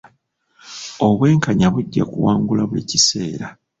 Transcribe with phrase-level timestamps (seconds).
[1.05, 3.47] Obwenkanya bujja kuwangula buli kiseera.